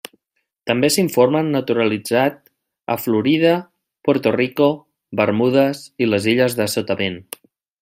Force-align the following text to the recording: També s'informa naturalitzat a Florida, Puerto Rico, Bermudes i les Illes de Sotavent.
També 0.69 0.87
s'informa 0.93 1.41
naturalitzat 1.49 2.39
a 2.95 2.95
Florida, 3.03 3.53
Puerto 4.09 4.33
Rico, 4.37 4.71
Bermudes 5.21 5.85
i 6.07 6.09
les 6.15 6.27
Illes 6.35 6.59
de 6.63 6.69
Sotavent. 6.79 7.23